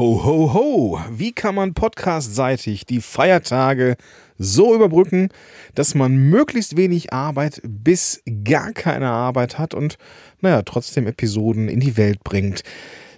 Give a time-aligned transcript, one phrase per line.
[0.00, 1.00] Ho, ho, ho!
[1.10, 3.98] Wie kann man podcastseitig die Feiertage
[4.38, 5.28] so überbrücken,
[5.74, 9.98] dass man möglichst wenig Arbeit bis gar keine Arbeit hat und,
[10.40, 12.62] naja, trotzdem Episoden in die Welt bringt?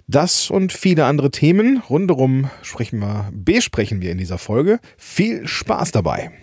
[0.09, 4.81] Das und viele andere Themen rundherum sprechen wir, besprechen wir in dieser Folge.
[4.97, 6.42] Viel Spaß dabei!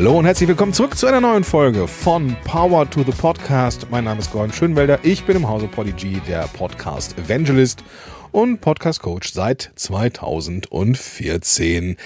[0.00, 3.88] Hallo und herzlich willkommen zurück zu einer neuen Folge von Power to the Podcast.
[3.90, 5.00] Mein Name ist Gordon Schönwelder.
[5.02, 7.84] Ich bin im Hause Podigy, der Podcast Evangelist
[8.32, 11.98] und Podcast Coach seit 2014.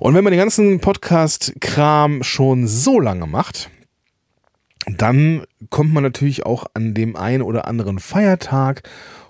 [0.00, 3.70] Und wenn man den ganzen Podcast-Kram schon so lange macht,
[4.88, 8.82] dann kommt man natürlich auch an dem einen oder anderen Feiertag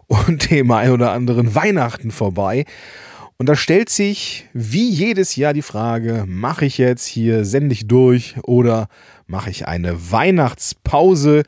[0.07, 2.65] und dem einen oder anderen Weihnachten vorbei.
[3.41, 7.87] Und da stellt sich wie jedes Jahr die Frage, mache ich jetzt hier, sende ich
[7.87, 8.89] durch oder
[9.29, 11.45] mache ich eine Weihnachtspause?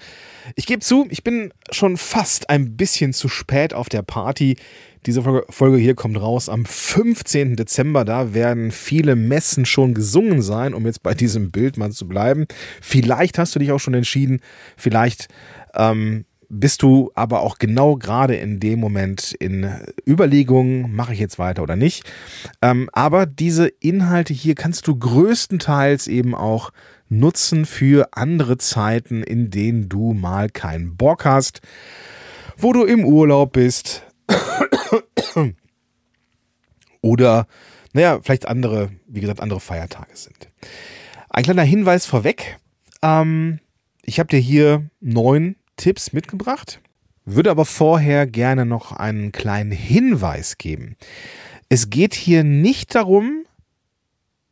[0.54, 4.56] Ich gebe zu, ich bin schon fast ein bisschen zu spät auf der Party.
[5.04, 7.56] Diese Folge hier kommt raus am 15.
[7.56, 8.04] Dezember.
[8.04, 12.46] Da werden viele Messen schon gesungen sein, um jetzt bei diesem Bild mal zu bleiben.
[12.80, 14.40] Vielleicht hast du dich auch schon entschieden.
[14.76, 15.26] Vielleicht
[15.74, 19.70] ähm, bist du aber auch genau gerade in dem Moment in
[20.06, 22.04] Überlegungen, mache ich jetzt weiter oder nicht.
[22.60, 26.72] Ähm, aber diese Inhalte hier kannst du größtenteils eben auch
[27.08, 31.60] nutzen für andere Zeiten, in denen du mal keinen Bock hast,
[32.56, 34.02] wo du im Urlaub bist
[37.00, 37.46] oder,
[37.92, 40.48] naja, vielleicht andere, wie gesagt, andere Feiertage sind.
[41.28, 42.58] Ein kleiner Hinweis vorweg.
[43.02, 43.60] Ähm,
[44.02, 46.80] ich habe dir hier neun Tipps mitgebracht,
[47.24, 50.96] würde aber vorher gerne noch einen kleinen Hinweis geben.
[51.70, 53.46] Es geht hier nicht darum,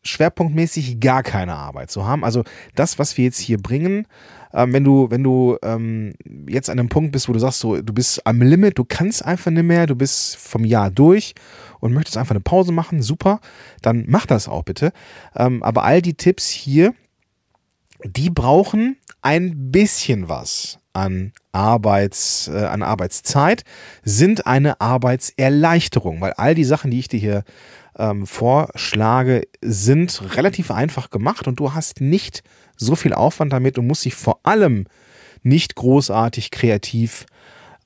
[0.03, 2.25] schwerpunktmäßig gar keine Arbeit zu haben.
[2.25, 4.07] Also das, was wir jetzt hier bringen,
[4.55, 6.15] ähm, wenn du, wenn du ähm,
[6.49, 9.23] jetzt an einem Punkt bist, wo du sagst, so, du bist am Limit, du kannst
[9.23, 11.35] einfach nicht mehr, du bist vom Jahr durch
[11.81, 13.41] und möchtest einfach eine Pause machen, super,
[13.83, 14.93] dann mach das auch bitte.
[15.37, 16.95] Ähm, aber all die Tipps hier,
[18.03, 23.63] die brauchen ein bisschen was an, Arbeits, äh, an Arbeitszeit,
[24.03, 27.45] sind eine Arbeitserleichterung, weil all die Sachen, die ich dir hier
[27.97, 32.43] ähm, vorschlage, sind relativ einfach gemacht und du hast nicht
[32.77, 34.87] so viel Aufwand damit und musst dich vor allem
[35.43, 37.27] nicht großartig kreativ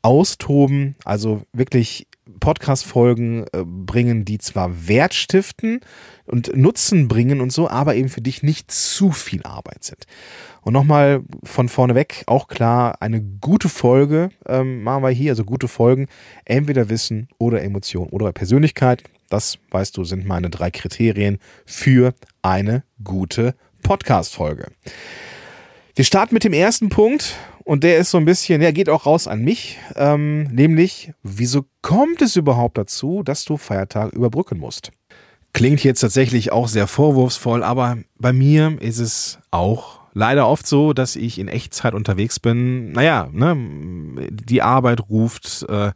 [0.02, 2.08] austoben, also wirklich
[2.40, 5.80] Podcast-Folgen äh, bringen, die zwar Wert stiften
[6.26, 10.06] und Nutzen bringen und so, aber eben für dich nicht zu viel Arbeit sind.
[10.62, 15.44] Und nochmal von vorne weg, auch klar, eine gute Folge ähm, machen wir hier, also
[15.44, 16.06] gute Folgen,
[16.44, 19.02] entweder Wissen oder Emotion oder Persönlichkeit.
[19.28, 24.68] Das, weißt du, sind meine drei Kriterien für eine gute Podcast-Folge.
[25.94, 29.06] Wir starten mit dem ersten Punkt und der ist so ein bisschen, der geht auch
[29.06, 34.90] raus an mich, ähm, nämlich, wieso kommt es überhaupt dazu, dass du Feiertag überbrücken musst?
[35.52, 40.92] Klingt jetzt tatsächlich auch sehr vorwurfsvoll, aber bei mir ist es auch leider oft so,
[40.92, 42.92] dass ich in Echtzeit unterwegs bin.
[42.92, 43.56] Naja, ne,
[44.30, 45.92] die Arbeit ruft, äh,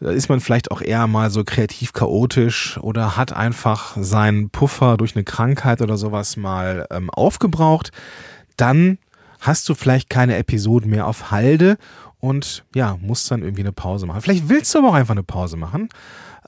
[0.00, 4.96] da ist man vielleicht auch eher mal so kreativ chaotisch oder hat einfach seinen Puffer
[4.96, 7.90] durch eine Krankheit oder sowas mal ähm, aufgebraucht.
[8.56, 8.98] Dann
[9.40, 11.76] hast du vielleicht keine Episoden mehr auf Halde
[12.18, 14.20] und ja, musst dann irgendwie eine Pause machen.
[14.20, 15.88] Vielleicht willst du aber auch einfach eine Pause machen.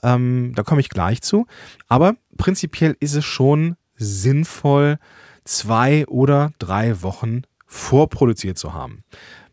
[0.03, 1.45] Ähm, da komme ich gleich zu.
[1.87, 4.97] Aber prinzipiell ist es schon sinnvoll,
[5.43, 9.03] zwei oder drei Wochen vorproduziert zu haben.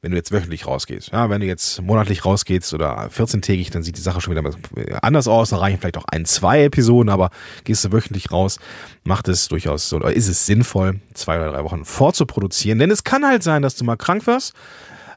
[0.01, 1.11] Wenn du jetzt wöchentlich rausgehst.
[1.13, 4.49] Ja, wenn du jetzt monatlich rausgehst oder 14-tägig, dann sieht die Sache schon wieder
[5.03, 5.51] anders aus.
[5.51, 7.31] Da reichen vielleicht auch ein, zwei Episoden, aber
[7.65, 8.61] gehst du wöchentlich raus,
[9.03, 12.79] macht es durchaus so, oder ist es sinnvoll, zwei oder drei Wochen vorzuproduzieren.
[12.79, 14.55] Denn es kann halt sein, dass du mal krank wirst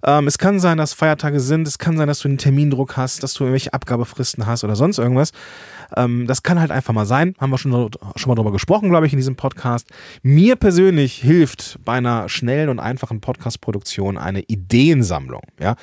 [0.03, 3.23] ähm, es kann sein, dass Feiertage sind, es kann sein, dass du einen Termindruck hast,
[3.23, 5.31] dass du irgendwelche Abgabefristen hast oder sonst irgendwas.
[5.95, 7.35] Ähm, das kann halt einfach mal sein.
[7.39, 7.71] Haben wir schon,
[8.15, 9.87] schon mal drüber gesprochen, glaube ich, in diesem Podcast.
[10.23, 15.75] Mir persönlich hilft bei einer schnellen und einfachen Podcast-Produktion eine Ideensammlung, ja,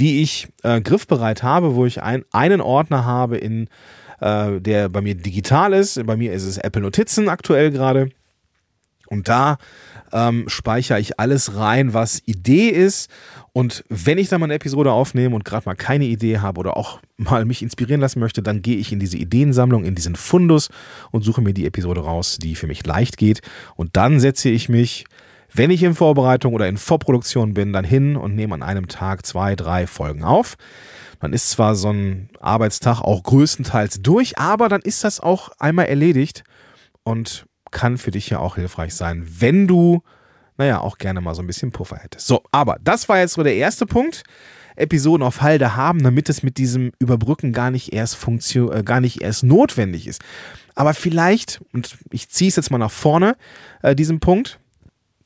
[0.00, 3.68] die ich äh, griffbereit habe, wo ich ein, einen Ordner habe in
[4.20, 6.04] äh, der bei mir digital ist.
[6.06, 8.10] Bei mir ist es Apple Notizen aktuell gerade.
[9.08, 9.58] Und da
[10.12, 13.10] ähm, speichere ich alles rein, was Idee ist.
[13.52, 16.76] Und wenn ich dann mal eine Episode aufnehme und gerade mal keine Idee habe oder
[16.76, 20.68] auch mal mich inspirieren lassen möchte, dann gehe ich in diese Ideensammlung, in diesen Fundus
[21.10, 23.40] und suche mir die Episode raus, die für mich leicht geht.
[23.74, 25.06] Und dann setze ich mich,
[25.52, 29.24] wenn ich in Vorbereitung oder in Vorproduktion bin, dann hin und nehme an einem Tag
[29.24, 30.56] zwei, drei Folgen auf.
[31.20, 35.86] Dann ist zwar so ein Arbeitstag auch größtenteils durch, aber dann ist das auch einmal
[35.86, 36.44] erledigt.
[37.04, 40.02] Und kann für dich ja auch hilfreich sein, wenn du,
[40.56, 42.26] naja, auch gerne mal so ein bisschen Puffer hättest.
[42.26, 44.24] So, aber das war jetzt so der erste Punkt.
[44.76, 49.00] Episoden auf Halde haben, damit es mit diesem Überbrücken gar nicht erst Funktion, äh, gar
[49.00, 50.20] nicht erst notwendig ist.
[50.74, 53.36] Aber vielleicht, und ich ziehe es jetzt mal nach vorne,
[53.82, 54.60] äh, diesen Punkt,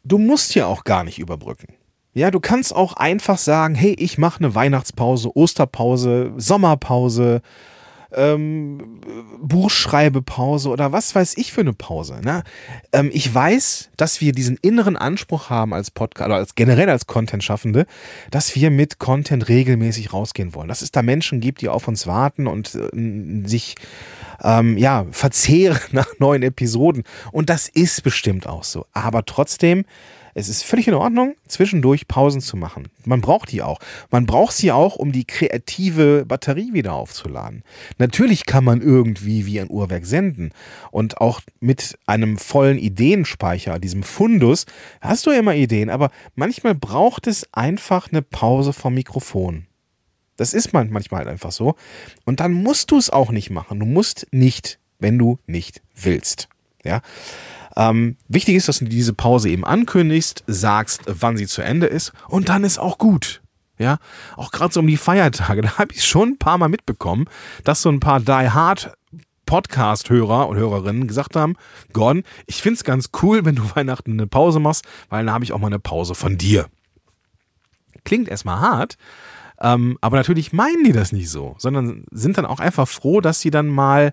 [0.04, 1.75] du musst ja auch gar nicht überbrücken.
[2.12, 7.40] Ja, du kannst auch einfach sagen, hey, ich mache eine Weihnachtspause, Osterpause, Sommerpause,
[8.14, 9.00] ähm,
[9.40, 12.20] Buchschreibepause oder was weiß ich für eine Pause.
[12.22, 12.42] Ne?
[12.92, 17.06] Ähm, ich weiß, dass wir diesen inneren Anspruch haben als Podcast oder als generell als
[17.06, 17.86] Content-Schaffende,
[18.30, 20.68] dass wir mit Content regelmäßig rausgehen wollen.
[20.68, 23.76] Dass es da Menschen gibt, die auf uns warten und äh, sich
[24.42, 27.04] ähm, ja verzehren nach neuen Episoden.
[27.32, 28.86] Und das ist bestimmt auch so.
[28.92, 29.84] Aber trotzdem
[30.35, 32.88] es ist völlig in Ordnung, zwischendurch Pausen zu machen.
[33.05, 33.79] Man braucht die auch.
[34.11, 37.62] Man braucht sie auch, um die kreative Batterie wieder aufzuladen.
[37.99, 40.53] Natürlich kann man irgendwie wie ein Uhrwerk senden.
[40.91, 44.67] Und auch mit einem vollen Ideenspeicher, diesem Fundus,
[45.00, 45.91] hast du ja immer Ideen.
[45.91, 49.67] Aber manchmal braucht es einfach eine Pause vom Mikrofon.
[50.37, 51.75] Das ist manchmal halt einfach so.
[52.25, 53.79] Und dann musst du es auch nicht machen.
[53.79, 56.49] Du musst nicht, wenn du nicht willst.
[56.82, 57.03] Ja.
[57.76, 62.12] Ähm, wichtig ist, dass du diese Pause eben ankündigst, sagst, wann sie zu Ende ist
[62.28, 63.43] und dann ist auch gut.
[63.78, 63.96] Ja,
[64.37, 67.26] auch gerade so um die Feiertage, da habe ich schon ein paar Mal mitbekommen,
[67.64, 68.93] dass so ein paar Die Hard
[69.46, 71.56] Podcast-Hörer und Hörerinnen gesagt haben,
[71.93, 75.44] Gordon, ich finde es ganz cool, wenn du Weihnachten eine Pause machst, weil dann habe
[75.44, 76.67] ich auch mal eine Pause von dir.
[78.05, 78.96] Klingt erstmal hart,
[79.61, 83.40] ähm, aber natürlich meinen die das nicht so, sondern sind dann auch einfach froh, dass
[83.40, 84.12] sie dann mal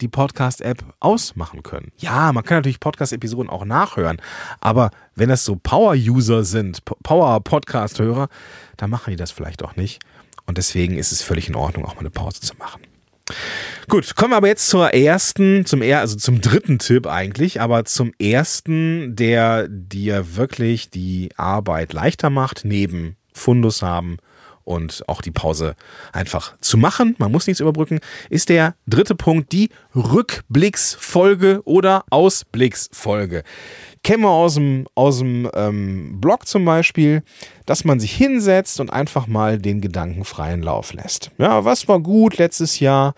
[0.00, 1.92] die Podcast-App ausmachen können.
[1.96, 4.20] Ja, man kann natürlich Podcast-Episoden auch nachhören,
[4.60, 8.28] aber wenn das so Power-User sind, Power-Podcast-Hörer,
[8.76, 10.02] dann machen die das vielleicht auch nicht.
[10.46, 12.82] Und deswegen ist es völlig in Ordnung, auch mal eine Pause zu machen.
[13.88, 17.84] Gut, kommen wir aber jetzt zur ersten, zum er, also zum dritten Tipp eigentlich, aber
[17.84, 24.18] zum ersten, der dir wirklich die Arbeit leichter macht, neben Fundus haben
[24.64, 25.76] und auch die Pause
[26.12, 28.00] einfach zu machen, man muss nichts überbrücken,
[28.30, 33.42] ist der dritte Punkt die Rückblicksfolge oder Ausblicksfolge.
[34.02, 37.22] Kennen wir aus dem, aus dem ähm, Blog zum Beispiel,
[37.66, 41.30] dass man sich hinsetzt und einfach mal den Gedanken freien Lauf lässt.
[41.38, 43.14] Ja, was war gut letztes Jahr?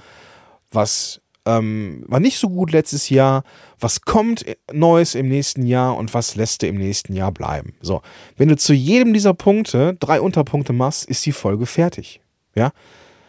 [0.71, 3.45] Was ähm, war nicht so gut letztes Jahr,
[3.79, 7.75] was kommt Neues im nächsten Jahr und was lässt du im nächsten Jahr bleiben.
[7.81, 8.03] So,
[8.37, 12.21] wenn du zu jedem dieser Punkte drei Unterpunkte machst, ist die Folge fertig.
[12.55, 12.73] Ja,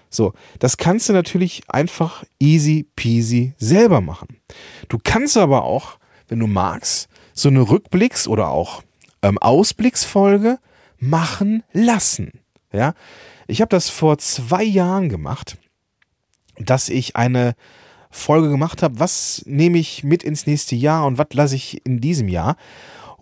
[0.09, 4.39] so, das kannst du natürlich einfach easy peasy selber machen.
[4.89, 8.81] Du kannst aber auch, wenn du magst, so eine Rückblicks- oder auch
[9.21, 10.59] ähm, Ausblicksfolge
[10.97, 12.39] machen lassen.
[12.73, 12.93] Ja,
[13.47, 15.57] ich habe das vor zwei Jahren gemacht,
[16.57, 17.53] dass ich eine
[18.09, 21.99] Folge gemacht habe, was nehme ich mit ins nächste Jahr und was lasse ich in
[21.99, 22.55] diesem Jahr.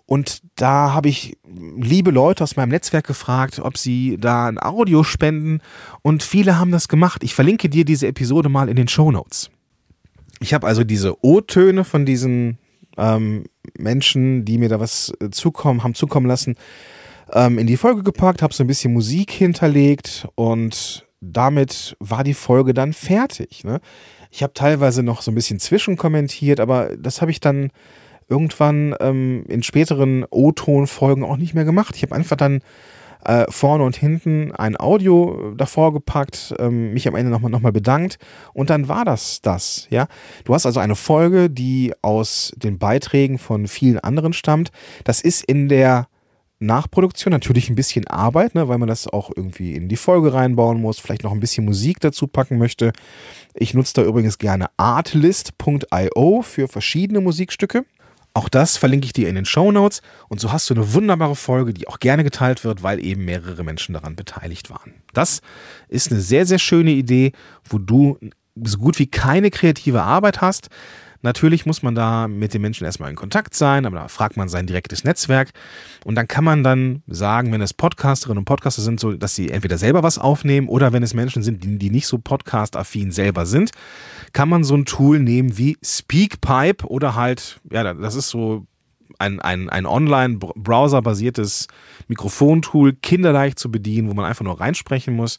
[0.06, 5.02] Und da habe ich liebe Leute aus meinem Netzwerk gefragt, ob sie da ein Audio
[5.02, 5.60] spenden.
[6.02, 7.24] Und viele haben das gemacht.
[7.24, 9.50] Ich verlinke dir diese Episode mal in den Show Notes.
[10.38, 12.58] Ich habe also diese O-Töne von diesen
[12.96, 13.44] ähm,
[13.76, 16.54] Menschen, die mir da was äh, zukommen, haben zukommen lassen,
[17.32, 22.34] ähm, in die Folge gepackt, habe so ein bisschen Musik hinterlegt und damit war die
[22.34, 23.64] Folge dann fertig.
[23.64, 23.80] Ne?
[24.36, 27.70] Ich habe teilweise noch so ein bisschen zwischenkommentiert, aber das habe ich dann
[28.28, 31.96] irgendwann ähm, in späteren O-Ton-Folgen auch nicht mehr gemacht.
[31.96, 32.60] Ich habe einfach dann
[33.24, 37.72] äh, vorne und hinten ein Audio davor gepackt, ähm, mich am Ende nochmal noch mal
[37.72, 38.18] bedankt
[38.52, 40.06] und dann war das das, ja.
[40.44, 44.70] Du hast also eine Folge, die aus den Beiträgen von vielen anderen stammt.
[45.04, 46.08] Das ist in der
[46.58, 50.80] Nachproduktion natürlich ein bisschen Arbeit, ne, weil man das auch irgendwie in die Folge reinbauen
[50.80, 52.92] muss, vielleicht noch ein bisschen Musik dazu packen möchte.
[53.54, 57.84] Ich nutze da übrigens gerne artlist.io für verschiedene Musikstücke.
[58.32, 61.36] Auch das verlinke ich dir in den Show Notes und so hast du eine wunderbare
[61.36, 64.92] Folge, die auch gerne geteilt wird, weil eben mehrere Menschen daran beteiligt waren.
[65.14, 65.40] Das
[65.88, 67.32] ist eine sehr, sehr schöne Idee,
[67.64, 68.18] wo du
[68.62, 70.68] so gut wie keine kreative Arbeit hast,
[71.22, 74.48] Natürlich muss man da mit den Menschen erstmal in Kontakt sein, aber da fragt man
[74.48, 75.50] sein direktes Netzwerk
[76.04, 79.50] und dann kann man dann sagen, wenn es Podcasterinnen und Podcaster sind, so, dass sie
[79.50, 83.46] entweder selber was aufnehmen oder wenn es Menschen sind, die, die nicht so podcast-affin selber
[83.46, 83.70] sind,
[84.32, 88.66] kann man so ein Tool nehmen wie Speakpipe oder halt, ja, das ist so
[89.18, 91.68] ein, ein, ein online-browser-basiertes
[92.08, 95.38] Mikrofontool, kinderleicht zu bedienen, wo man einfach nur reinsprechen muss.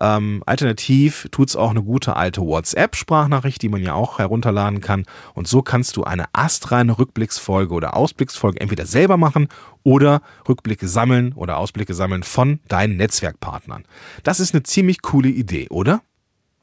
[0.00, 5.04] Ähm, alternativ tut's auch eine gute alte WhatsApp-Sprachnachricht, die man ja auch herunterladen kann.
[5.34, 9.48] Und so kannst du eine astreine Rückblicksfolge oder Ausblicksfolge entweder selber machen
[9.82, 13.84] oder Rückblicke sammeln oder Ausblicke sammeln von deinen Netzwerkpartnern.
[14.22, 16.00] Das ist eine ziemlich coole Idee, oder?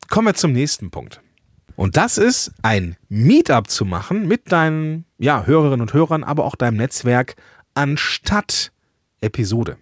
[0.09, 1.21] Kommen wir zum nächsten Punkt.
[1.75, 6.55] Und das ist ein Meetup zu machen mit deinen ja, Hörerinnen und Hörern, aber auch
[6.55, 7.35] deinem Netzwerk
[7.73, 8.71] anstatt
[9.21, 9.77] Episode.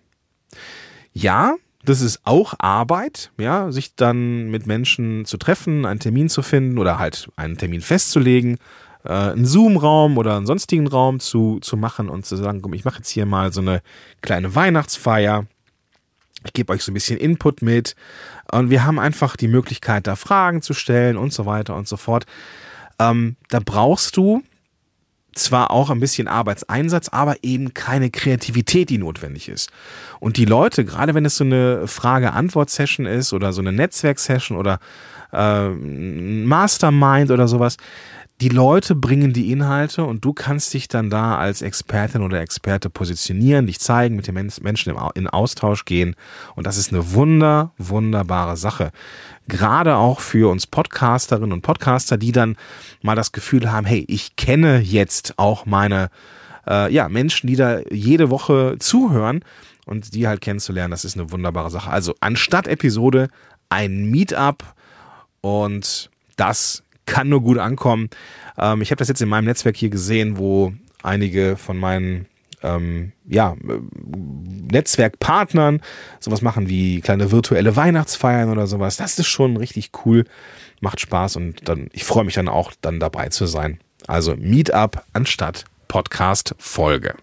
[1.13, 1.55] Ja,
[1.87, 6.79] das ist auch Arbeit, ja, sich dann mit Menschen zu treffen, einen Termin zu finden
[6.79, 8.57] oder halt einen Termin festzulegen,
[9.05, 12.83] äh, einen Zoom-Raum oder einen sonstigen Raum zu, zu machen und zu sagen, komm, ich
[12.83, 13.81] mache jetzt hier mal so eine
[14.21, 15.45] kleine Weihnachtsfeier.
[16.43, 17.95] Ich gebe euch so ein bisschen Input mit
[18.51, 21.95] und wir haben einfach die Möglichkeit, da Fragen zu stellen und so weiter und so
[21.95, 22.25] fort.
[22.99, 24.43] Ähm, da brauchst du
[25.37, 29.71] zwar auch ein bisschen Arbeitseinsatz, aber eben keine Kreativität, die notwendig ist.
[30.19, 34.79] Und die Leute, gerade wenn es so eine Frage-Antwort-Session ist oder so eine Netzwerk-Session oder
[35.33, 37.77] äh, Mastermind oder sowas,
[38.39, 42.89] die Leute bringen die Inhalte und du kannst dich dann da als Expertin oder Experte
[42.89, 46.15] positionieren, dich zeigen, mit den Menschen in Austausch gehen.
[46.55, 48.91] Und das ist eine wunder, wunderbare Sache.
[49.47, 52.57] Gerade auch für uns Podcasterinnen und Podcaster, die dann
[53.01, 56.09] mal das Gefühl haben, hey, ich kenne jetzt auch meine
[56.67, 59.43] äh, ja, Menschen, die da jede Woche zuhören
[59.87, 61.89] und die halt kennenzulernen, das ist eine wunderbare Sache.
[61.89, 63.29] Also anstatt Episode
[63.69, 64.63] ein Meetup
[65.41, 68.09] und das kann nur gut ankommen.
[68.57, 72.27] Ähm, ich habe das jetzt in meinem Netzwerk hier gesehen, wo einige von meinen
[72.61, 73.55] ähm, ja,
[74.71, 75.81] Netzwerkpartnern
[76.19, 78.97] sowas machen wie kleine virtuelle Weihnachtsfeiern oder sowas.
[78.97, 80.25] Das ist schon richtig cool,
[80.81, 83.79] macht Spaß und dann ich freue mich dann auch dann dabei zu sein.
[84.05, 87.15] Also Meetup anstatt Podcast-Folge.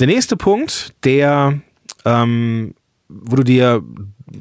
[0.00, 1.60] Der nächste Punkt, der
[2.04, 2.74] ähm,
[3.08, 3.82] wo du dir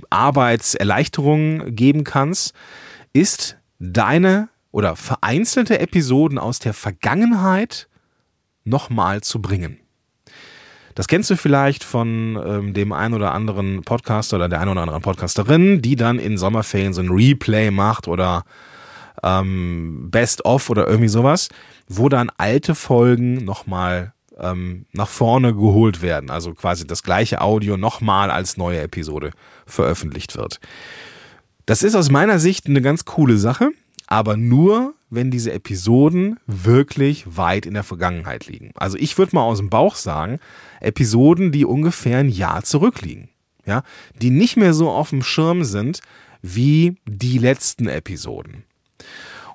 [0.10, 2.54] Arbeitserleichterungen geben kannst,
[3.14, 7.88] ist deine oder vereinzelte Episoden aus der Vergangenheit
[8.64, 9.80] nochmal zu bringen.
[10.96, 14.82] Das kennst du vielleicht von ähm, dem einen oder anderen Podcaster oder der einen oder
[14.82, 18.44] anderen Podcasterin, die dann in Sommerferien so ein Replay macht oder
[19.24, 21.50] ähm, Best of oder irgendwie sowas,
[21.88, 26.30] wo dann alte Folgen nochmal ähm, nach vorne geholt werden.
[26.30, 29.32] Also quasi das gleiche Audio nochmal als neue Episode
[29.66, 30.60] veröffentlicht wird.
[31.66, 33.72] Das ist aus meiner Sicht eine ganz coole Sache
[34.12, 38.72] aber nur, wenn diese Episoden wirklich weit in der Vergangenheit liegen.
[38.76, 40.38] Also ich würde mal aus dem Bauch sagen,
[40.82, 43.30] Episoden, die ungefähr ein Jahr zurückliegen.
[43.66, 43.84] Ja,
[44.22, 46.02] die nicht mehr so auf dem Schirm sind
[46.42, 48.66] wie die letzten Episoden.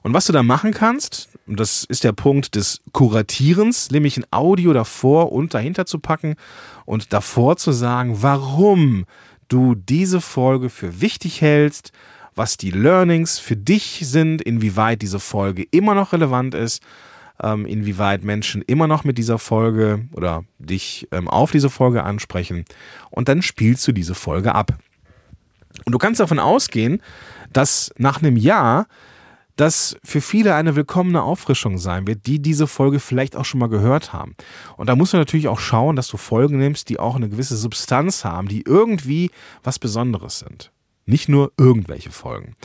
[0.02, 4.24] Und was du da machen kannst, und das ist der Punkt des Kuratierens, nämlich ein
[4.30, 6.34] Audio davor und dahinter zu packen
[6.86, 9.04] und davor zu sagen, warum
[9.48, 11.92] du diese Folge für wichtig hältst,
[12.36, 16.82] was die Learnings für dich sind, inwieweit diese Folge immer noch relevant ist,
[17.42, 22.64] ähm, inwieweit Menschen immer noch mit dieser Folge oder dich ähm, auf diese Folge ansprechen
[23.10, 24.78] und dann spielst du diese Folge ab.
[25.84, 27.02] Und du kannst davon ausgehen,
[27.52, 28.86] dass nach einem Jahr
[29.56, 33.68] das für viele eine willkommene Auffrischung sein wird, die diese Folge vielleicht auch schon mal
[33.68, 34.34] gehört haben.
[34.76, 37.56] Und da musst du natürlich auch schauen, dass du Folgen nimmst, die auch eine gewisse
[37.56, 39.30] Substanz haben, die irgendwie
[39.62, 40.70] was Besonderes sind.
[41.06, 42.56] Nicht nur irgendwelche Folgen.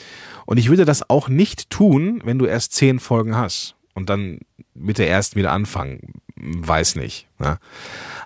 [0.46, 4.40] Und ich würde das auch nicht tun, wenn du erst zehn Folgen hast und dann
[4.74, 6.22] mit der ersten wieder anfangen.
[6.36, 7.28] Weiß nicht.
[7.40, 7.60] Ne?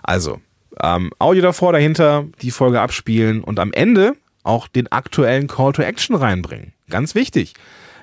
[0.02, 0.40] Also,
[0.82, 5.82] ähm, Audio davor, dahinter, die Folge abspielen und am Ende auch den aktuellen Call to
[5.82, 6.72] Action reinbringen.
[6.88, 7.54] Ganz wichtig.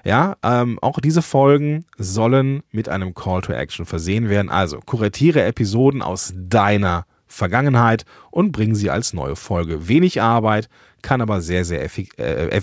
[0.05, 4.50] Ja, ähm, auch diese Folgen sollen mit einem Call to Action versehen werden.
[4.50, 9.88] Also kuratiere Episoden aus deiner Vergangenheit und bring sie als neue Folge.
[9.88, 10.70] Wenig Arbeit,
[11.02, 11.84] kann aber sehr, sehr
[12.18, 12.62] äh,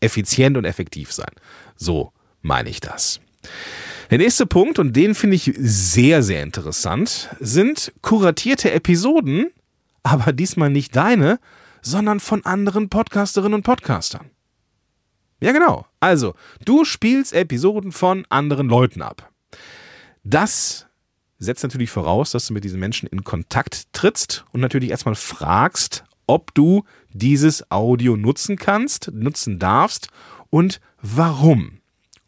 [0.00, 1.32] effizient und effektiv sein.
[1.76, 3.20] So meine ich das.
[4.10, 9.50] Der nächste Punkt, und den finde ich sehr, sehr interessant, sind kuratierte Episoden,
[10.02, 11.40] aber diesmal nicht deine,
[11.82, 14.30] sondern von anderen Podcasterinnen und Podcastern.
[15.40, 15.86] Ja, genau.
[16.00, 19.30] Also, du spielst Episoden von anderen Leuten ab.
[20.22, 20.86] Das
[21.44, 26.04] setzt natürlich voraus, dass du mit diesen Menschen in Kontakt trittst und natürlich erstmal fragst,
[26.26, 30.08] ob du dieses Audio nutzen kannst, nutzen darfst
[30.50, 31.78] und warum.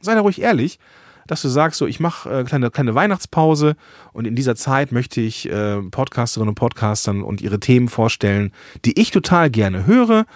[0.01, 0.79] Sei da ruhig ehrlich,
[1.27, 3.77] dass du sagst, so ich mache äh, kleine kleine Weihnachtspause
[4.13, 8.53] und in dieser Zeit möchte ich äh, Podcasterinnen und Podcastern und ihre Themen vorstellen,
[8.85, 10.27] die ich total gerne höre.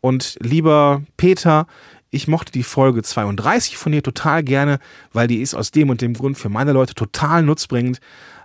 [0.00, 1.66] Und lieber Peter,
[2.10, 4.78] ich mochte die Folge 32 von dir total gerne,
[5.12, 8.00] weil die ist aus dem und dem Grund für meine Leute total nutzbringend.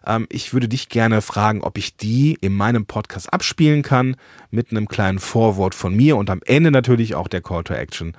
[0.06, 4.16] Ähm, ich würde dich gerne fragen, ob ich die in meinem Podcast abspielen kann
[4.52, 8.16] mit einem kleinen Vorwort von mir und am Ende natürlich auch der Call to Action,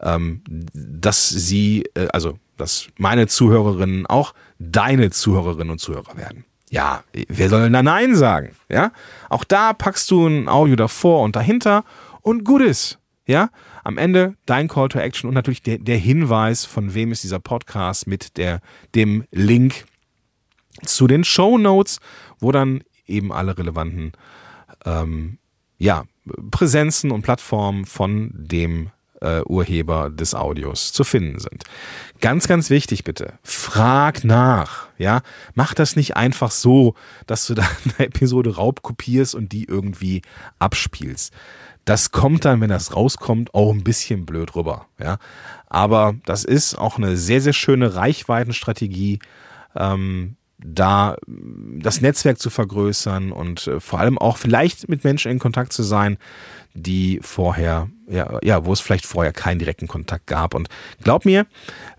[0.00, 0.42] ähm,
[0.72, 6.44] dass sie, äh, also dass meine Zuhörerinnen auch deine Zuhörerinnen und Zuhörer werden.
[6.68, 8.50] Ja, wer soll denn da Nein sagen?
[8.68, 8.92] Ja,
[9.28, 11.84] auch da packst du ein Audio davor und dahinter
[12.22, 12.98] und gut ist.
[13.26, 13.50] ja,
[13.84, 17.40] am Ende dein Call to Action und natürlich der, der Hinweis, von wem ist dieser
[17.40, 18.60] Podcast mit der,
[18.94, 19.84] dem Link
[20.84, 21.98] zu den Show Notes,
[22.38, 24.12] wo dann eben alle relevanten
[24.84, 25.38] ähm,
[25.78, 26.04] ja,
[26.50, 31.64] Präsenzen und Plattformen von dem äh, Urheber des Audios zu finden sind.
[32.20, 34.88] Ganz, ganz wichtig bitte, frag nach.
[34.98, 35.22] Ja,
[35.54, 36.94] mach das nicht einfach so,
[37.26, 37.62] dass du da
[37.98, 40.22] eine Episode raubkopierst und die irgendwie
[40.58, 41.32] abspielst.
[41.84, 44.86] Das kommt dann, wenn das rauskommt, auch ein bisschen blöd rüber.
[44.98, 45.18] Ja,
[45.66, 49.18] aber das ist auch eine sehr, sehr schöne Reichweitenstrategie.
[49.74, 55.38] Ähm, da das Netzwerk zu vergrößern und äh, vor allem auch vielleicht mit Menschen in
[55.38, 56.18] Kontakt zu sein,
[56.74, 60.54] die vorher, ja, ja, wo es vielleicht vorher keinen direkten Kontakt gab.
[60.54, 60.68] Und
[61.02, 61.46] glaub mir,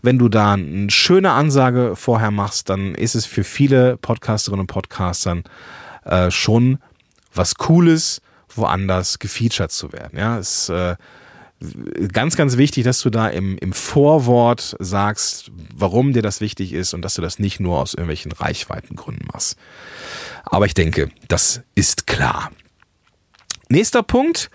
[0.01, 4.67] wenn du da eine schöne Ansage vorher machst, dann ist es für viele Podcasterinnen und
[4.67, 5.43] Podcastern
[6.05, 6.79] äh, schon
[7.33, 8.21] was Cooles,
[8.57, 10.17] woanders gefeatured zu werden.
[10.17, 10.95] Ja, es ist äh,
[12.11, 16.93] ganz, ganz wichtig, dass du da im, im Vorwort sagst, warum dir das wichtig ist
[16.93, 19.57] und dass du das nicht nur aus irgendwelchen Reichweitengründen machst.
[20.43, 22.51] Aber ich denke, das ist klar.
[23.69, 24.49] Nächster Punkt,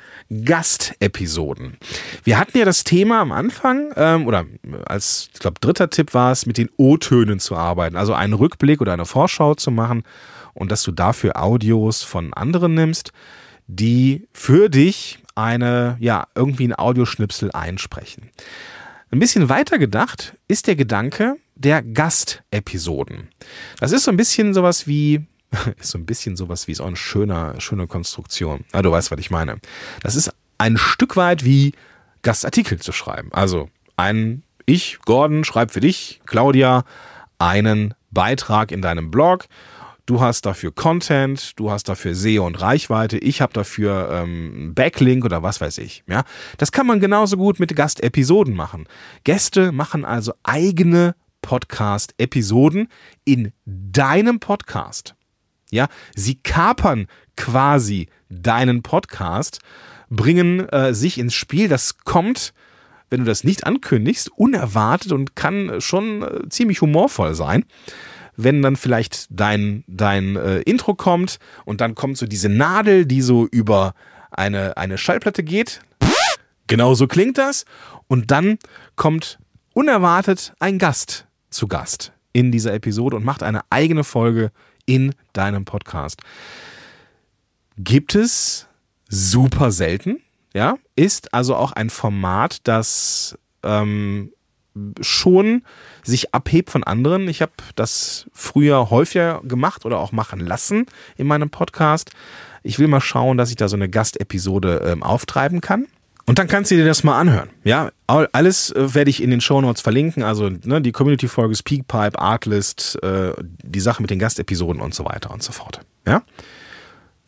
[0.45, 1.79] Gastepisoden.
[2.25, 4.45] Wir hatten ja das Thema am Anfang, ähm, oder
[4.85, 7.97] als, ich glaube, dritter Tipp war es, mit den O-Tönen zu arbeiten.
[7.97, 10.03] Also einen Rückblick oder eine Vorschau zu machen
[10.53, 13.13] und dass du dafür Audios von anderen nimmst,
[13.67, 18.31] die für dich eine, ja, irgendwie ein Audioschnipsel einsprechen.
[19.11, 23.29] Ein bisschen weiter gedacht ist der Gedanke der Gastepisoden.
[23.79, 25.27] Das ist so ein bisschen sowas wie
[25.79, 28.65] ist so ein bisschen sowas wie so eine schöne, schöne Konstruktion.
[28.73, 29.59] Ah, du weißt, was ich meine.
[30.03, 31.73] Das ist ein Stück weit wie
[32.23, 33.33] Gastartikel zu schreiben.
[33.33, 36.85] Also ein ich, Gordon, schreibe für dich, Claudia,
[37.39, 39.47] einen Beitrag in deinem Blog.
[40.07, 45.25] Du hast dafür Content, du hast dafür SEO und Reichweite, ich habe dafür ähm, Backlink
[45.25, 46.05] oder was weiß ich.
[46.07, 46.23] Ja,
[46.59, 48.87] das kann man genauso gut mit Gastepisoden machen.
[49.25, 52.87] Gäste machen also eigene Podcast-Episoden
[53.25, 55.17] in deinem Podcast.
[55.73, 59.59] Ja, sie kapern quasi deinen Podcast,
[60.09, 61.67] bringen äh, sich ins Spiel.
[61.67, 62.55] Das kommt,
[63.11, 67.65] wenn du das nicht ankündigst, unerwartet und kann schon äh, ziemlich humorvoll sein.
[68.37, 73.23] Wenn dann vielleicht dein, dein äh, Intro kommt und dann kommt so diese Nadel, die
[73.23, 73.95] so über
[74.31, 75.81] eine, eine Schallplatte geht.
[76.67, 77.65] Genau so klingt das.
[78.09, 78.59] Und dann
[78.97, 79.39] kommt
[79.73, 84.51] unerwartet ein Gast zu Gast in dieser Episode und macht eine eigene Folge
[84.85, 86.21] in deinem Podcast.
[87.79, 88.67] Gibt es
[89.09, 90.23] super selten,
[90.55, 94.33] ja, ist also auch ein Format, das ähm,
[95.01, 95.63] schon
[96.03, 97.29] sich abhebt von anderen.
[97.29, 100.87] Ich habe das früher häufiger gemacht oder auch machen lassen
[101.17, 102.11] in meinem Podcast.
[102.63, 105.87] Ich will mal schauen, dass ich da so eine Gastepisode ähm, auftreiben kann.
[106.29, 107.51] Und dann kannst du dir das mal anhören.
[107.63, 110.25] Ja, alles äh, werde ich in den Show Notes verlinken.
[110.25, 115.31] Also ne, die Community-Folge, Speakpipe, Artlist, äh, die Sache mit den Gastepisoden und so weiter
[115.31, 115.81] und so fort.
[116.05, 116.23] Ja.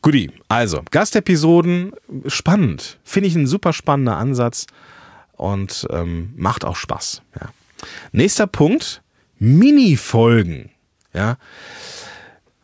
[0.03, 1.93] Guti, also Gastepisoden,
[2.27, 2.99] spannend.
[3.05, 4.67] Finde ich ein super spannender Ansatz
[5.39, 7.23] und ähm, macht auch Spaß.
[7.41, 7.49] Ja.
[8.13, 9.03] Nächster Punkt,
[9.39, 10.71] Mini-Folgen.
[11.15, 11.37] Ja.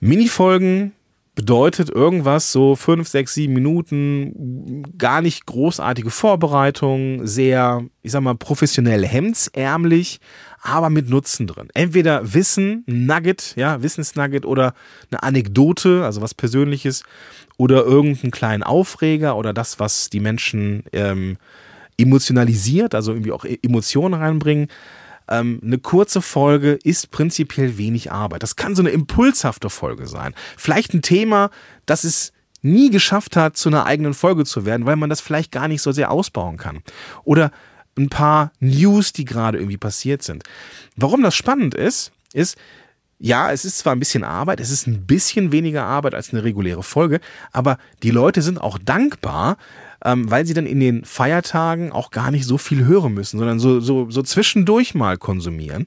[0.00, 0.92] Mini-Folgen
[1.34, 8.36] bedeutet irgendwas so fünf, sechs, sieben Minuten, gar nicht großartige Vorbereitung, sehr, ich sag mal,
[8.36, 10.20] professionell hemdsärmlich,
[10.62, 11.68] aber mit Nutzen drin.
[11.74, 14.74] Entweder Wissen, Nugget, ja, Wissensnugget oder
[15.10, 17.02] eine Anekdote, also was Persönliches,
[17.56, 21.36] oder irgendeinen kleinen Aufreger oder das, was die Menschen ähm,
[21.96, 24.68] emotionalisiert, also irgendwie auch Emotionen reinbringen
[25.28, 28.42] ähm, eine kurze Folge ist prinzipiell wenig Arbeit.
[28.42, 30.34] Das kann so eine impulshafte Folge sein.
[30.56, 31.50] Vielleicht ein Thema,
[31.86, 35.52] das es nie geschafft hat, zu einer eigenen Folge zu werden, weil man das vielleicht
[35.52, 36.82] gar nicht so sehr ausbauen kann.
[37.24, 37.50] Oder
[37.96, 40.42] ein paar News, die gerade irgendwie passiert sind.
[40.96, 42.56] Warum das spannend ist, ist,
[43.18, 46.44] ja, es ist zwar ein bisschen Arbeit, es ist ein bisschen weniger Arbeit als eine
[46.44, 47.20] reguläre Folge,
[47.52, 49.56] aber die Leute sind auch dankbar,
[50.04, 53.58] ähm, weil sie dann in den Feiertagen auch gar nicht so viel hören müssen, sondern
[53.58, 55.86] so, so, so zwischendurch mal konsumieren.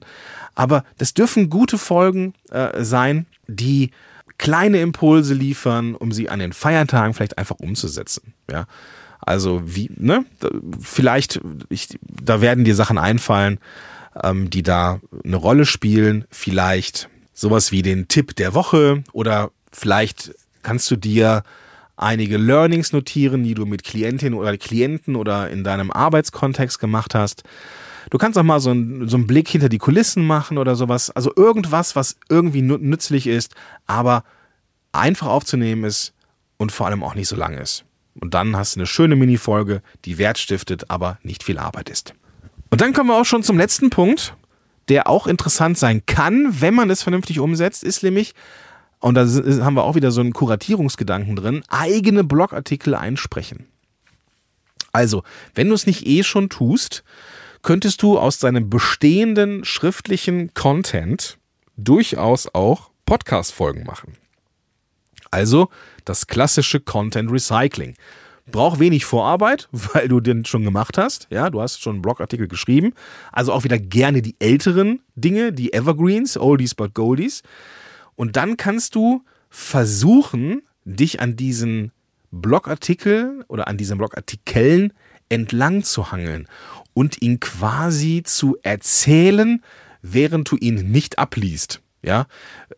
[0.54, 3.92] Aber das dürfen gute Folgen äh, sein, die
[4.38, 8.34] kleine Impulse liefern, um sie an den Feiertagen vielleicht einfach umzusetzen.
[8.50, 8.66] Ja.
[9.20, 10.24] Also wie, ne,
[10.80, 13.58] vielleicht, ich, da werden dir Sachen einfallen,
[14.20, 16.24] ähm, die da eine Rolle spielen.
[16.30, 21.44] Vielleicht sowas wie den Tipp der Woche oder vielleicht kannst du dir
[21.96, 27.44] einige Learnings notieren, die du mit Klientinnen oder Klienten oder in deinem Arbeitskontext gemacht hast.
[28.10, 31.10] Du kannst auch mal so, ein, so einen Blick hinter die Kulissen machen oder sowas.
[31.10, 33.54] Also irgendwas, was irgendwie nützlich ist,
[33.86, 34.24] aber
[34.90, 36.14] einfach aufzunehmen ist
[36.56, 37.84] und vor allem auch nicht so lang ist.
[38.20, 42.14] Und dann hast du eine schöne Mini-Folge, die Wert stiftet, aber nicht viel Arbeit ist.
[42.70, 44.34] Und dann kommen wir auch schon zum letzten Punkt,
[44.88, 48.34] der auch interessant sein kann, wenn man es vernünftig umsetzt, ist nämlich,
[49.00, 53.66] und da haben wir auch wieder so einen Kuratierungsgedanken drin, eigene Blogartikel einsprechen.
[54.92, 55.22] Also,
[55.54, 57.04] wenn du es nicht eh schon tust,
[57.62, 61.38] könntest du aus deinem bestehenden schriftlichen Content
[61.76, 64.16] durchaus auch Podcast-Folgen machen.
[65.30, 65.68] Also
[66.04, 67.94] das klassische Content Recycling.
[68.50, 71.28] Braucht wenig Vorarbeit, weil du den schon gemacht hast.
[71.30, 72.92] Ja, du hast schon einen Blogartikel geschrieben.
[73.32, 77.42] Also auch wieder gerne die älteren Dinge, die Evergreens, Oldies but Goldies.
[78.16, 81.92] Und dann kannst du versuchen, dich an diesen
[82.30, 84.92] Blogartikel oder an diesen Blogartikeln
[85.28, 86.48] entlang zu hangeln
[86.94, 89.62] und ihn quasi zu erzählen,
[90.02, 91.80] während du ihn nicht abliest.
[92.02, 92.26] Ja,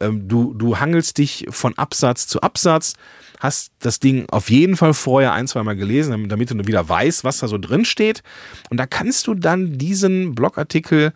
[0.00, 2.94] ähm, du, du hangelst dich von Absatz zu Absatz,
[3.38, 7.24] hast das Ding auf jeden Fall vorher ein, zwei Mal gelesen, damit du wieder weißt,
[7.24, 8.22] was da so drin steht.
[8.70, 11.12] Und da kannst du dann diesen Blogartikel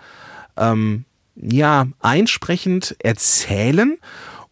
[0.56, 3.98] ähm, ja einsprechend erzählen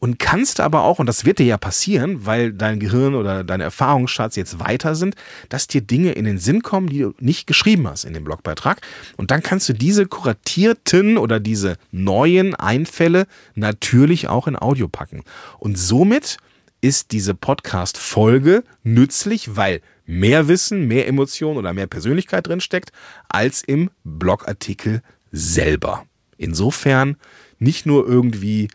[0.03, 3.63] und kannst aber auch, und das wird dir ja passieren, weil dein Gehirn oder deine
[3.63, 5.15] Erfahrungsschatz jetzt weiter sind,
[5.49, 8.81] dass dir Dinge in den Sinn kommen, die du nicht geschrieben hast in dem Blogbeitrag.
[9.17, 15.23] Und dann kannst du diese kuratierten oder diese neuen Einfälle natürlich auch in Audio packen.
[15.61, 16.39] Und somit
[16.81, 22.91] ist diese Podcast-Folge nützlich, weil mehr Wissen, mehr Emotion oder mehr Persönlichkeit drin steckt,
[23.29, 26.05] als im Blogartikel selber.
[26.39, 27.15] Insofern
[27.61, 28.67] nicht nur irgendwie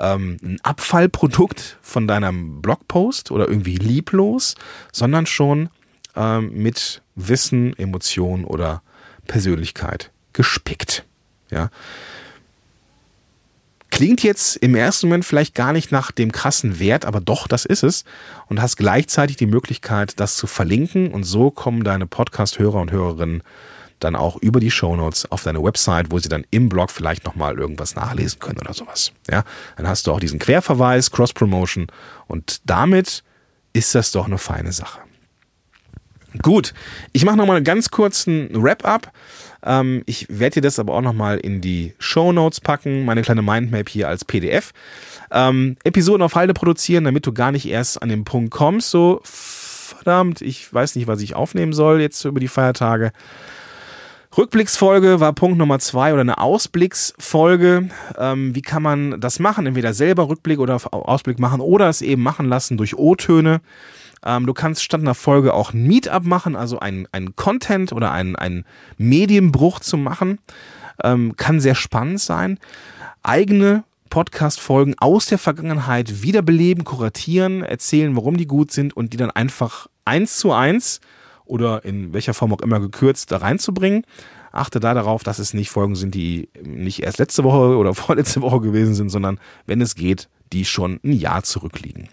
[0.00, 4.54] ähm, ein Abfallprodukt von deinem Blogpost oder irgendwie lieblos,
[4.92, 5.68] sondern schon
[6.16, 8.82] ähm, mit Wissen, Emotion oder
[9.26, 11.04] Persönlichkeit gespickt.
[11.50, 11.70] Ja.
[13.90, 17.64] Klingt jetzt im ersten Moment vielleicht gar nicht nach dem krassen Wert, aber doch, das
[17.64, 18.04] ist es.
[18.46, 21.12] Und hast gleichzeitig die Möglichkeit, das zu verlinken.
[21.12, 23.42] Und so kommen deine Podcast-Hörer und Hörerinnen
[24.00, 27.58] dann auch über die Shownotes auf deine Website, wo sie dann im Blog vielleicht nochmal
[27.58, 29.12] irgendwas nachlesen können oder sowas.
[29.30, 29.44] Ja,
[29.76, 31.86] dann hast du auch diesen Querverweis, Cross-Promotion
[32.26, 33.22] und damit
[33.72, 35.00] ist das doch eine feine Sache.
[36.42, 36.74] Gut,
[37.12, 39.12] ich mache nochmal einen ganz kurzen Wrap-up.
[39.64, 43.42] Ähm, ich werde dir das aber auch nochmal in die Show Notes packen, meine kleine
[43.42, 44.72] Mindmap hier als PDF.
[45.32, 49.20] Ähm, Episoden auf Halde produzieren, damit du gar nicht erst an den Punkt kommst, so
[49.24, 53.12] verdammt, ich weiß nicht, was ich aufnehmen soll jetzt über die Feiertage.
[54.36, 57.88] Rückblicksfolge war Punkt Nummer zwei oder eine Ausblicksfolge.
[58.16, 59.66] Ähm, wie kann man das machen?
[59.66, 63.60] Entweder selber Rückblick oder Ausblick machen oder es eben machen lassen durch O-Töne.
[64.24, 68.12] Ähm, du kannst statt einer Folge auch ein Meetup machen, also ein, ein Content oder
[68.12, 68.64] ein, ein
[68.98, 70.38] Medienbruch zu machen.
[71.02, 72.60] Ähm, kann sehr spannend sein.
[73.24, 79.30] Eigene Podcast-Folgen aus der Vergangenheit wiederbeleben, kuratieren, erzählen, warum die gut sind und die dann
[79.32, 81.00] einfach eins zu eins
[81.50, 84.04] oder in welcher Form auch immer gekürzt da reinzubringen.
[84.52, 88.40] Achte da darauf, dass es nicht Folgen sind, die nicht erst letzte Woche oder vorletzte
[88.40, 92.08] Woche gewesen sind, sondern wenn es geht, die schon ein Jahr zurückliegen.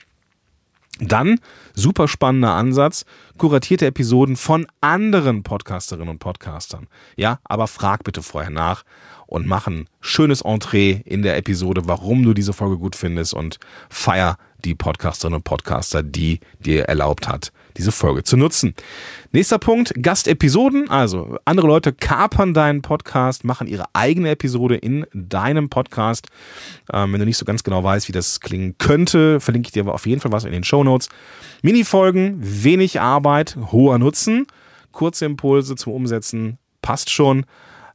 [1.00, 1.40] Dann,
[1.76, 3.06] super spannender Ansatz,
[3.38, 6.88] kuratierte Episoden von anderen Podcasterinnen und Podcastern.
[7.16, 8.84] Ja, aber frag bitte vorher nach
[9.28, 13.60] und mach ein schönes Entree in der Episode, warum du diese Folge gut findest und
[13.90, 18.74] feier die Podcasterinnen und Podcaster, die dir erlaubt hat, diese Folge zu nutzen.
[19.32, 20.90] Nächster Punkt, Gastepisoden.
[20.90, 26.28] Also andere Leute kapern deinen Podcast, machen ihre eigene Episode in deinem Podcast.
[26.92, 29.84] Ähm, wenn du nicht so ganz genau weißt, wie das klingen könnte, verlinke ich dir
[29.84, 31.10] aber auf jeden Fall was in den Show Notes.
[31.62, 34.48] Minifolgen, wenig Arbeit, hoher Nutzen,
[34.92, 37.46] kurze Impulse zum Umsetzen, passt schon.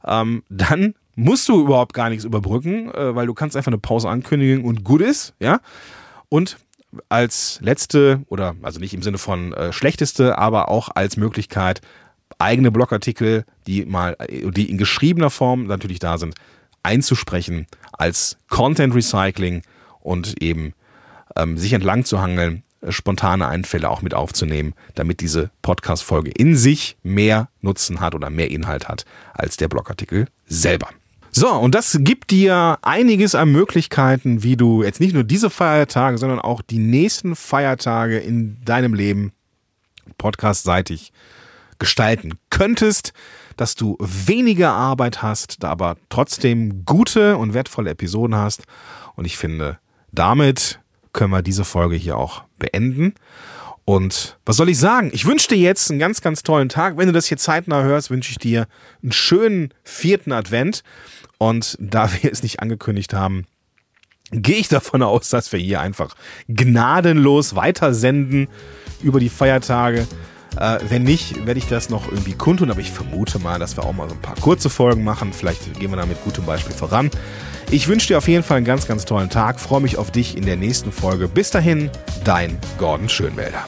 [0.05, 4.09] Ähm, dann musst du überhaupt gar nichts überbrücken, äh, weil du kannst einfach eine Pause
[4.09, 5.59] ankündigen und gut ist, ja.
[6.29, 6.57] Und
[7.09, 11.81] als letzte oder also nicht im Sinne von äh, schlechteste, aber auch als Möglichkeit
[12.39, 16.35] eigene Blogartikel, die mal die in geschriebener Form natürlich da sind,
[16.81, 19.61] einzusprechen als Content Recycling
[20.01, 20.73] und eben
[21.35, 26.31] ähm, sich entlang zu hangeln, äh, spontane Einfälle auch mit aufzunehmen, damit diese Podcast Folge
[26.31, 30.89] in sich mehr Nutzen hat oder mehr Inhalt hat als der Blogartikel selber.
[31.35, 36.19] So, und das gibt dir einiges an Möglichkeiten, wie du jetzt nicht nur diese Feiertage,
[36.19, 39.33] sondern auch die nächsten Feiertage in deinem Leben
[40.19, 41.11] podcastseitig
[41.79, 43.13] gestalten könntest,
[43.57, 48.63] dass du weniger Arbeit hast, da aber trotzdem gute und wertvolle Episoden hast.
[49.15, 49.79] Und ich finde,
[50.11, 50.81] damit
[51.13, 53.15] können wir diese Folge hier auch beenden.
[53.85, 55.11] Und was soll ich sagen?
[55.13, 56.97] Ich wünsche dir jetzt einen ganz, ganz tollen Tag.
[56.97, 58.67] Wenn du das hier zeitnah hörst, wünsche ich dir
[59.01, 60.83] einen schönen vierten Advent.
[61.37, 63.45] Und da wir es nicht angekündigt haben,
[64.31, 66.15] gehe ich davon aus, dass wir hier einfach
[66.47, 68.47] gnadenlos weitersenden.
[69.01, 70.07] über die Feiertage.
[70.57, 73.83] Äh, wenn nicht, werde ich das noch irgendwie kundtun, aber ich vermute mal, dass wir
[73.83, 75.33] auch mal so ein paar kurze Folgen machen.
[75.33, 77.09] Vielleicht gehen wir da mit gutem Beispiel voran.
[77.71, 79.59] Ich wünsche dir auf jeden Fall einen ganz, ganz tollen Tag.
[79.59, 81.27] Freue mich auf dich in der nächsten Folge.
[81.27, 81.89] Bis dahin,
[82.23, 83.65] dein Gordon Schönwälder.